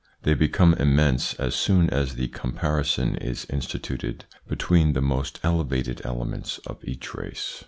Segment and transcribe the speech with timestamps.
[0.23, 6.01] They become immense as soon as the com parison is instituted between the most elevated
[6.03, 7.59] elements of each race.